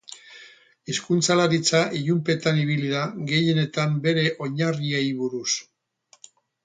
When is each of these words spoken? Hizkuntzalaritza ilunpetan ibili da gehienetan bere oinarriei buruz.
Hizkuntzalaritza 0.93 1.81
ilunpetan 1.99 2.61
ibili 2.63 2.89
da 2.95 3.03
gehienetan 3.33 3.95
bere 4.09 4.25
oinarriei 4.47 5.05
buruz. 5.21 5.49